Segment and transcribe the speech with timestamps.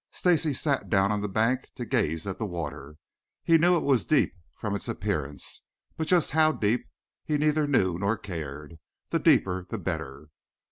[0.09, 2.95] Stacy sat down on the bank to gaze at the water.
[3.43, 5.61] He knew it was deep from its appearance,
[5.95, 6.87] but just how deep
[7.23, 8.79] he neither knew nor cared.
[9.11, 10.29] The deeper the better.